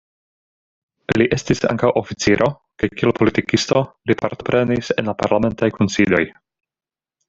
[1.21, 2.49] Li estis ankaŭ oficiro
[2.85, 6.29] kaj kiel politikisto, li partoprenis en la parlamentaj kunsidoj.